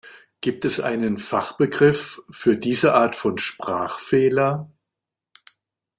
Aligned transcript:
Gibt 0.41 0.65
es 0.65 0.79
einen 0.79 1.19
Fachbegriff 1.19 2.23
für 2.27 2.57
diese 2.57 2.95
Art 2.95 3.15
von 3.15 3.37
Sprachfehler? 3.37 4.67